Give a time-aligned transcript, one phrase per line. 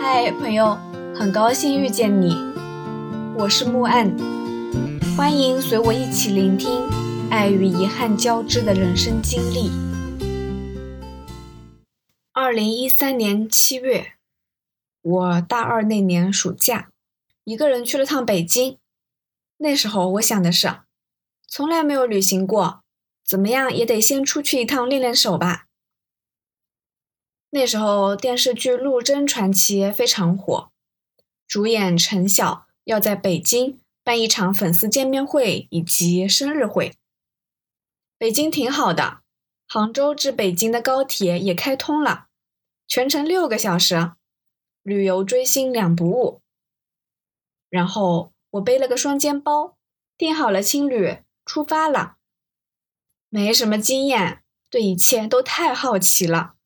[0.00, 0.78] 嗨，朋友，
[1.12, 2.32] 很高兴遇见你，
[3.36, 4.16] 我是木岸，
[5.16, 6.88] 欢迎随我一起聆听
[7.28, 9.72] 爱与遗憾交织的人生经历。
[12.32, 14.12] 二零一三年七月，
[15.02, 16.90] 我大二那年暑假，
[17.42, 18.78] 一个人去了趟北京。
[19.56, 20.68] 那时候我想的是，
[21.48, 22.82] 从来没有旅行过，
[23.26, 25.64] 怎么样也得先出去一趟练练手吧。
[27.50, 30.70] 那时候电视剧《陆贞传奇》非常火，
[31.46, 36.94] 主演陈晓要在北京办一场粉丝见面会以及生日会。
[38.18, 39.22] 北京挺好的，
[39.66, 42.26] 杭州至北京的高铁也开通了，
[42.86, 44.12] 全程六个小时，
[44.82, 46.42] 旅游追星两不误。
[47.70, 49.78] 然后我背了个双肩包，
[50.18, 52.16] 订好了青旅，出发了。
[53.30, 56.56] 没什么经验，对一切都太好奇了。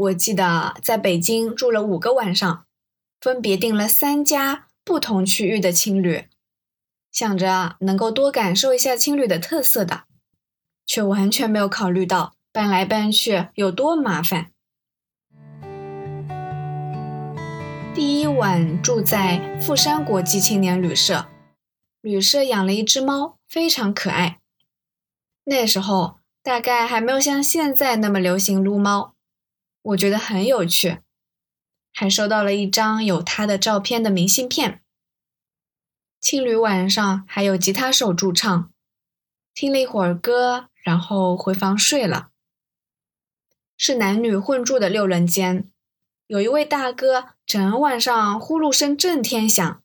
[0.00, 2.64] 我记得在北京住了五个晚上，
[3.20, 6.24] 分别订了三家不同区域的青旅，
[7.12, 10.04] 想着能够多感受一下青旅的特色的，
[10.86, 14.50] 却完全没有考虑到搬来搬去有多麻烦。
[17.94, 21.26] 第一晚住在富山国际青年旅社，
[22.00, 24.38] 旅社养了一只猫，非常可爱。
[25.44, 29.14] 那时候大概还没有像现在那么流行撸猫。
[29.82, 30.98] 我觉得很有趣，
[31.92, 34.82] 还收到了一张有他的照片的明信片。
[36.20, 38.70] 青旅晚上还有吉他手驻唱，
[39.54, 42.30] 听了一会儿歌，然后回房睡了。
[43.78, 45.70] 是男女混住的六人间，
[46.26, 49.82] 有一位大哥整晚上呼噜声震天响。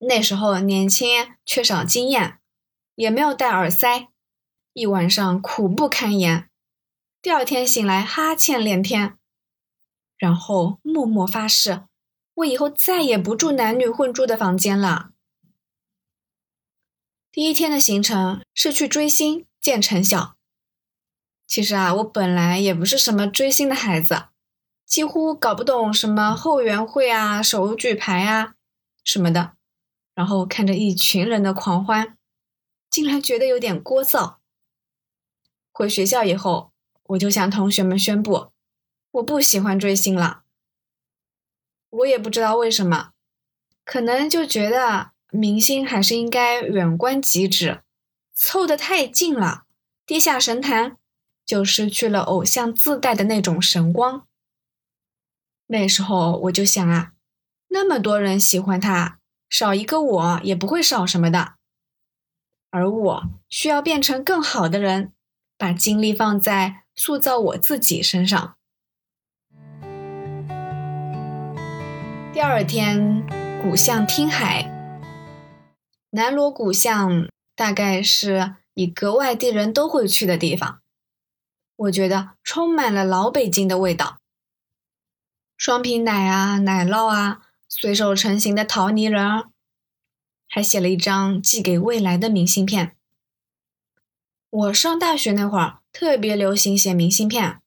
[0.00, 2.40] 那时候年轻，缺少经验，
[2.96, 4.08] 也没有戴耳塞，
[4.74, 6.50] 一晚上苦不堪言。
[7.24, 9.16] 第二天醒来，哈欠连天，
[10.18, 11.84] 然后默默发誓，
[12.34, 15.12] 我以后再也不住男女混住的房间了。
[17.32, 20.36] 第一天的行程是去追星见陈晓。
[21.46, 24.24] 其实啊，我本来也不是什么追星的孩子，
[24.84, 28.56] 几乎搞不懂什么后援会啊、手举牌啊
[29.02, 29.56] 什么的。
[30.14, 32.18] 然后看着一群人的狂欢，
[32.90, 34.36] 竟然觉得有点聒噪。
[35.72, 36.73] 回学校以后。
[37.04, 38.52] 我就向同学们宣布，
[39.12, 40.42] 我不喜欢追星了。
[41.90, 43.12] 我也不知道为什么，
[43.84, 47.82] 可能就觉得明星还是应该远观即止，
[48.32, 49.64] 凑得太近了，
[50.06, 50.96] 跌下神坛
[51.44, 54.26] 就失去了偶像自带的那种神光。
[55.66, 57.12] 那时候我就想啊，
[57.68, 61.54] 那么多人喜欢他，少一个我也不会少什么的。
[62.70, 65.12] 而我需要变成更好的人，
[65.58, 66.83] 把精力放在。
[66.96, 68.56] 塑造我自己身上。
[72.32, 73.24] 第二天，
[73.62, 74.70] 古巷听海，
[76.10, 80.80] 南锣鼓巷大概是一个外地人都会去的地方。
[81.76, 84.18] 我觉得充满了老北京的味道，
[85.56, 89.44] 双皮奶啊，奶酪啊，随手成型的陶泥人，
[90.48, 92.96] 还写了一张寄给未来的明信片。
[94.54, 95.80] 我上大学那会儿。
[95.92, 97.60] 特别流行写明信片，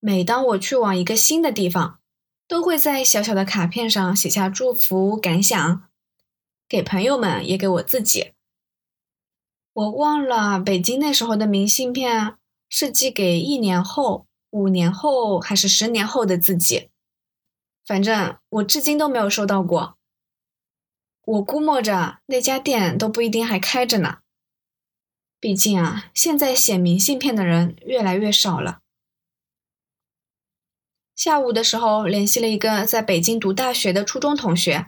[0.00, 2.00] 每当我去往一个新的地方，
[2.48, 5.84] 都会在小小的卡片上写下祝福感想，
[6.68, 8.32] 给朋友们也给我自己。
[9.72, 12.36] 我忘了北京那时候的明信片
[12.68, 16.90] 是寄给一年后、五年后还是十年后的自己，
[17.86, 19.96] 反正我至今都没有收到过。
[21.24, 24.21] 我估摸着那家店都不一定还开着呢。
[25.42, 28.78] 毕竟啊，现在写明信片的人越来越少了。
[31.16, 34.86] 下午的时候联系了一个在北京读大学的初中同学，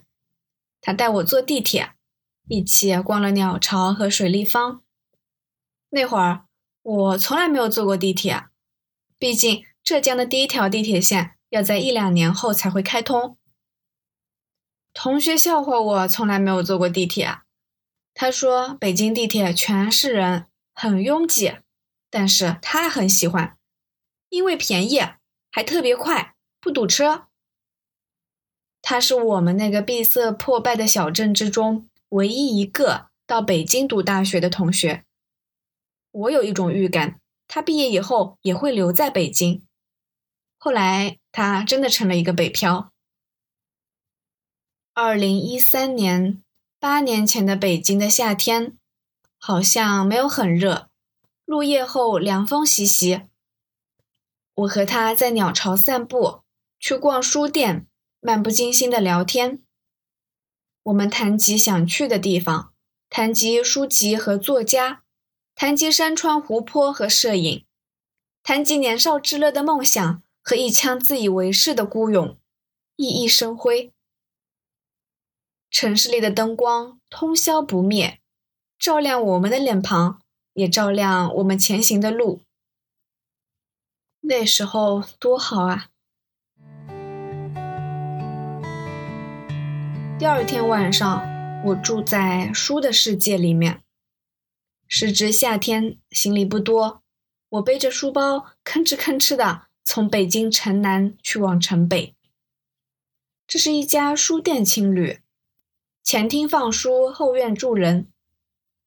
[0.81, 1.94] 他带我坐地铁，
[2.47, 4.84] 一起逛了鸟巢和水立方。
[5.91, 6.44] 那会儿
[6.82, 8.44] 我从来没有坐过地铁，
[9.19, 13.37] 毕竟浙江的第一条地铁线要在一两年后才会开通。
[14.93, 17.40] 同学笑话我从来没有坐过地铁。
[18.16, 21.56] 他说：“北京地铁全是人，很拥挤，
[22.08, 23.58] 但是他很喜欢，
[24.28, 25.00] 因为便宜，
[25.50, 27.26] 还特别快，不堵车。
[28.81, 35.05] 他是我们那个闭塞破败的小镇之中唯一一个到北京读大学的同学。
[36.12, 39.67] 我有一种预感，他毕业以后也会留在北京。
[40.56, 42.93] 后来，他真的成了一个北漂。
[44.93, 46.40] 二零一三年。”
[46.84, 48.76] 八年前的北京的夏天，
[49.38, 50.90] 好像没有很热，
[51.46, 53.22] 入夜后凉风习习。
[54.54, 56.42] 我和他在鸟巢散步，
[56.78, 57.86] 去逛书店，
[58.20, 59.62] 漫不经心的聊天。
[60.82, 62.75] 我们谈及想去的地方，
[63.08, 65.04] 谈及书籍和作家，
[65.54, 67.64] 谈及山川湖泊和摄影，
[68.42, 72.36] 谈及年少至乐的梦想和一腔自以为是的孤勇，
[72.96, 73.94] 熠熠生辉。
[75.75, 78.21] 城市里的灯光通宵不灭，
[78.79, 80.21] 照亮我们的脸庞，
[80.53, 82.43] 也照亮我们前行的路。
[84.21, 85.88] 那时候多好啊！
[90.17, 91.21] 第二天晚上，
[91.65, 93.82] 我住在书的世界里面。
[94.87, 97.03] 时值夏天，行李不多，
[97.49, 102.15] 我背着书包吭哧吭哧的从北京城南去往城北。
[103.49, 105.19] 这是一家书店青旅，
[106.05, 108.12] 前厅放书，后院住人，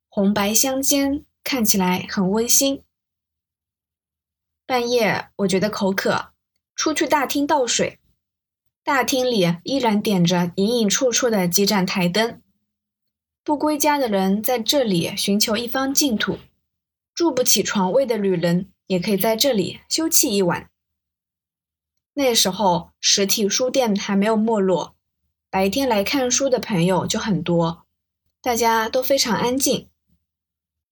[0.08, 2.84] 红白相间，看起来很温馨。
[4.68, 6.34] 半夜，我觉得口渴，
[6.76, 7.98] 出去大厅倒水。
[8.84, 12.44] 大厅里依然点着隐隐绰绰的几盏台灯。
[13.44, 16.38] 不归家的人在这里寻求一方净土，
[17.16, 20.70] 住不起床位的旅人也可以在这里休憩一晚。
[22.14, 24.96] 那时候实体书店还没有没落，
[25.58, 27.88] 白天来看书的朋友就很多，
[28.42, 29.90] 大家都非常安静。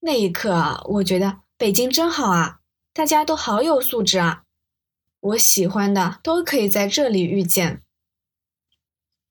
[0.00, 2.58] 那一刻，我觉得北京真好啊，
[2.92, 4.42] 大家都好有素质啊，
[5.20, 7.84] 我喜欢的都可以在这里遇见。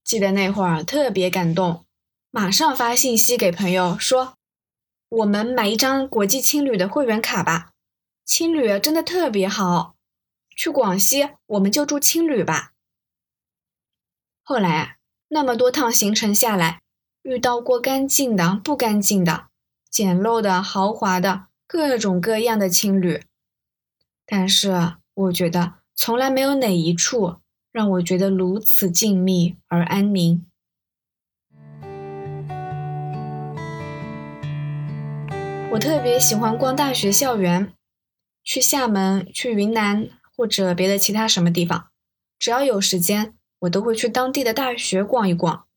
[0.06, 1.86] 记得那会儿特别感动，
[2.32, 4.38] 马上发信息给朋友说
[5.10, 7.74] ：“我们买一张国际青旅的会员卡吧，
[8.24, 9.98] 青旅真的特别好。
[10.56, 12.72] 去广西我们就住青旅吧。”
[14.42, 14.98] 后来
[15.30, 16.82] 那么多趟行程下来，
[17.24, 19.48] 遇到过干净的、不干净的、
[19.90, 23.24] 简陋的、豪华的，各种各样的青旅，
[24.26, 27.38] 但是我觉得从来没有哪一处。
[27.76, 30.46] 让我觉得如此静谧而安宁。
[35.72, 37.74] 我特别喜欢逛大学校园，
[38.46, 40.08] 去厦门、去云南
[40.38, 41.90] 或者别的其他什么地方，
[42.40, 43.34] 只要有时间，
[43.66, 45.68] 我都会去当地的大学逛一逛。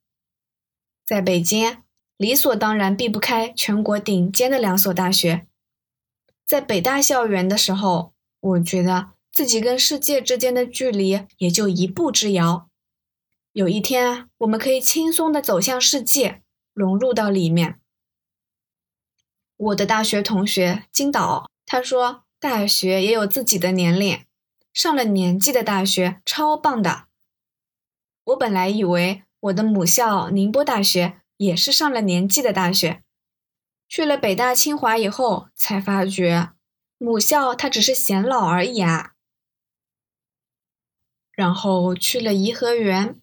[1.05, 1.83] 在北京，
[2.17, 5.47] 理所当然避不开全国顶尖的两所大学。
[6.47, 9.11] 在北大校园的时候，我觉得。
[9.31, 12.69] 自己跟世界之间的距离也就一步之遥。
[13.53, 16.43] 有一天，我们可以轻松的走向世界，
[16.73, 17.79] 融入到里面。
[19.57, 24.25] 我的大学同学金导，他说大学也有自己的年龄，
[24.73, 27.08] 上了年纪的大学超棒的。
[28.29, 33.03] 我本来以为我的母校宁波大学也是上了年纪的大学，
[33.89, 36.51] 去了北大清华以后才发觉，
[36.99, 39.13] 母校它只是显老而已啊。
[41.33, 43.19] 然后去了颐和园，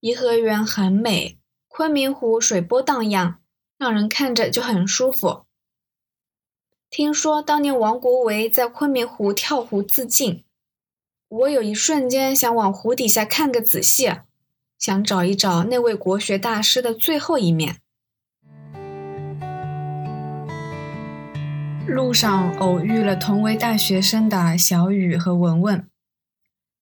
[0.00, 1.38] 颐和园很美，
[1.68, 3.42] 昆明湖水波荡漾，
[3.76, 5.44] 让人看着就很舒服。
[6.88, 10.44] 听说当年王国维在昆明湖跳湖自尽，
[11.30, 14.10] 我有一瞬间想往湖底下看个仔细，
[14.80, 17.76] 想找一找那位国学大师的最后一面。
[21.86, 25.88] 路上偶遇了同为大学生的小雨和文文。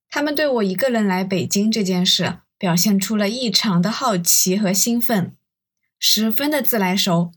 [0.09, 5.35] 他们对我一个人来北京这件事表现出了异常的好奇和兴奋，
[5.99, 7.31] 十分的自来熟，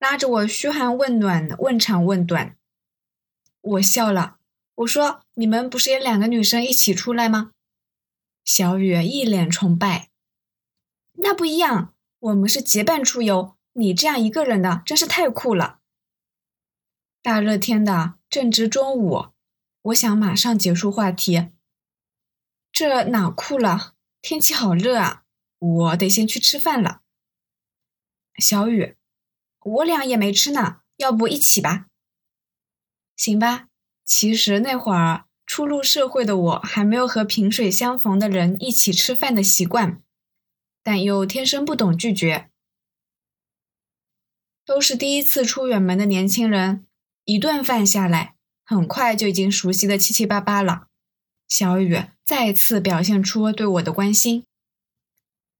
[0.00, 2.56] 拉着我嘘寒问暖、问长问短。
[3.60, 4.38] 我笑了，
[4.74, 7.52] 我说：“你们不是也两个女生一起出来吗？”
[8.44, 10.10] 小雨一脸崇拜
[11.16, 15.80] ：“那不一样，我们是结伴出游，你这样一个人的真是太酷了。”
[17.22, 19.28] 大热天的，正值中午，
[19.80, 21.48] 我想马上结束话题。
[22.70, 23.94] 这哪酷了？
[24.20, 25.24] 天气好热啊！
[25.58, 27.00] 我得先去吃饭了。
[28.36, 28.94] 小雨，
[29.60, 31.86] 我俩也没吃呢，要不一起吧？
[33.16, 33.68] 行吧。
[34.04, 40.00] 其实那会儿初入社会的我，还没有和萍水相逢的人一起吃饭的习惯，
[40.80, 42.50] 但又天生不懂拒绝。
[44.64, 46.86] 都是第一次出远门的年轻人，
[47.24, 50.86] 一顿饭下来，很快就已经熟悉的七七八八了。
[51.48, 52.04] 小雨。
[52.24, 54.44] 再次表现出对我的关心。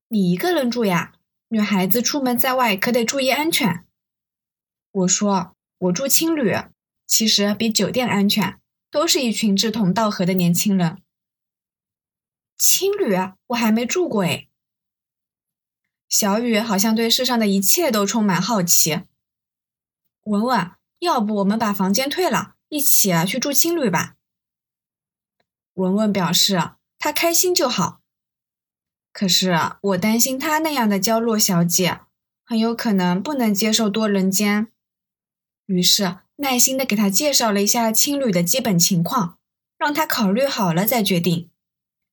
[0.07, 1.15] 你一个人住呀？
[1.49, 3.85] 女孩子出门在外可得注意安全。
[4.93, 6.55] 我说我住青旅，
[7.09, 8.60] 其实比酒店安全，
[8.91, 11.03] 都是一群志同道合的年轻人。
[12.59, 13.17] 青旅
[13.49, 14.49] 我还没住过哎。
[16.09, 19.03] 小雨好像对世上的一切都充满好奇。
[20.25, 24.17] 文文，要不我们把房间退了，一起去住青旅吧？
[25.75, 28.01] 文文表示，她开心就好。
[29.13, 32.01] 可是我担心她那样的娇弱小姐，
[32.45, 34.73] 很有可能不能接受多人间。
[35.67, 39.39] 于是耐心的给他介绍了一下青旅的基本情况，
[39.77, 41.51] 让他考虑好了再决定，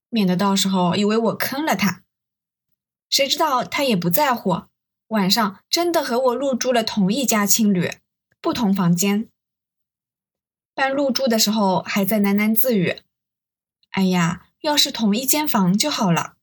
[0.09, 2.03] 免得到时候以为我坑了他。
[3.09, 4.63] 谁知道他也不在乎，
[5.07, 7.89] 晚上真的和我入住了同一家青旅，
[8.41, 9.29] 不同房间。
[10.75, 12.97] 办入住的时候还在喃喃自语
[13.91, 16.35] ：“哎呀，要是同一间房就好了。”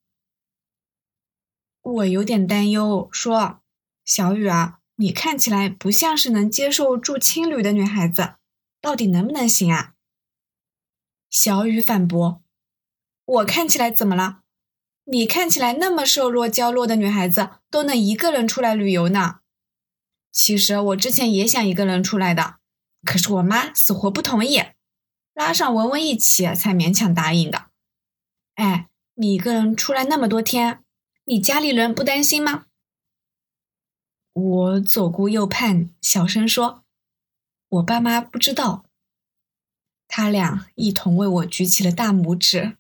[1.83, 3.61] 我有点担忧，说
[4.07, 8.35] ：“小雨啊，你看起来不像是能接受住青旅的女孩子，
[8.81, 9.95] 到底能不能行啊？”
[11.31, 12.43] 小雨反驳
[13.25, 14.41] ：“我看起来怎么了？
[15.05, 19.41] 你看起来那么瘦弱娇弱的女孩子，都能一个人出来旅游呢。
[20.33, 22.57] 其实我之前也想一个人出来的。”
[23.05, 24.63] 可是我妈死活不同意，
[25.35, 27.67] 拉上文文一起才勉强答应的。
[28.55, 30.83] 哎，你一个人出来那么多天，
[31.27, 32.65] 你家里人不担心吗？
[34.35, 36.83] 我左顾右盼，小声说
[37.71, 38.85] ：“我爸妈不知道。”
[40.09, 42.77] 他俩一同为我举起了大拇指。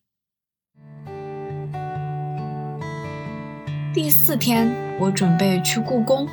[3.94, 6.28] 第四天，我准备去故宫，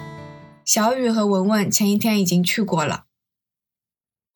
[0.66, 3.06] 小雨和文文前一天已经去过了。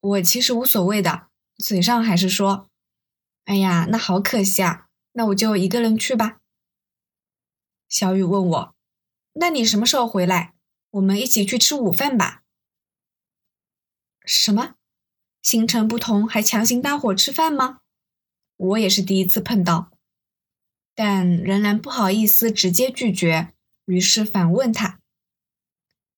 [0.02, 2.70] 我其实无所谓的，嘴上还是说
[3.46, 6.42] ：“哎呀，那好可惜啊，那我就一个人去吧。”
[7.90, 8.76] 小雨问我
[9.34, 10.54] ：“那你什么时候回来？
[10.96, 12.44] 我们一起去吃午饭吧。”
[14.26, 14.76] 什么？
[15.42, 17.82] 行程不同还强行搭伙吃饭吗？
[18.58, 19.92] 我也是第一次碰到，
[20.96, 23.54] 但仍然不好意思直接拒绝，
[23.86, 25.02] 于是反问他：“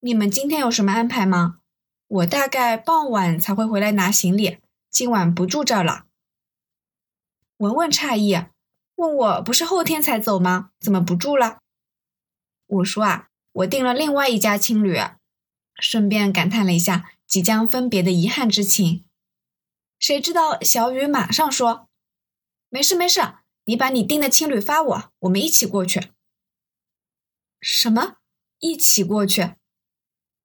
[0.01, 1.60] 你们今天有什么安排吗？”
[2.07, 6.05] 我大概傍晚才会回来拿行李，今晚不住这儿了。
[7.57, 8.46] 文文诧异，
[8.96, 10.72] 问我不是后天才走吗？
[10.79, 11.60] 怎么不住了？
[12.67, 13.26] 我说啊，
[13.57, 14.99] 我订了另外一家青旅，
[15.79, 19.05] 顺便感叹了一下即将分别的遗憾之情。
[19.97, 21.89] 谁知道小雨马上说
[22.69, 23.19] ：“没事没事，
[23.65, 26.11] 你把你订的青旅发我，我们一起过去。”
[27.59, 28.17] 什么？
[28.59, 29.55] 一起过去？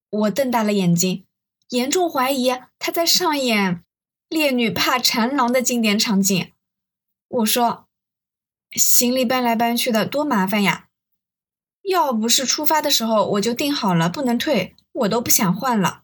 [0.08, 1.26] 我瞪大了眼睛。
[1.68, 3.82] 严重怀疑他在上演
[4.28, 6.52] 烈女怕缠郎的经典场景。
[7.28, 7.88] 我说
[8.72, 10.81] ：“行李搬来搬去的多麻烦呀！
[11.82, 16.02] 要不是出发的时候我就订好了，不能退，我都不想换了。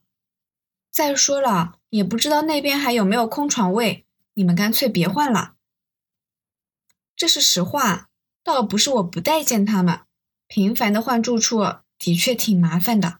[0.91, 4.05] 再说了，也不知道那边还有没有空床位，
[4.35, 5.53] 你们干脆别换了。
[7.15, 8.09] 这是实话，
[8.43, 10.01] 倒不是我不待见他们，
[10.49, 11.65] 频繁的换住处
[11.99, 13.19] 的确挺麻烦的。”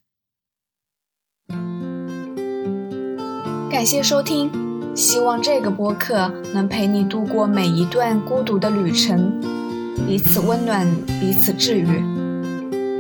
[3.71, 9.41] 感谢收听，希望这个播客能陪你度过每一段孤独的旅程，
[10.07, 10.87] 彼此温暖，
[11.21, 12.18] 彼此治愈。